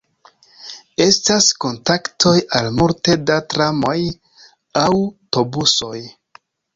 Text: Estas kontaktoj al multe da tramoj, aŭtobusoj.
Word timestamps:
Estas 1.03 1.49
kontaktoj 1.65 2.33
al 2.59 2.69
multe 2.79 3.15
da 3.31 3.35
tramoj, 3.55 3.95
aŭtobusoj. 4.85 5.99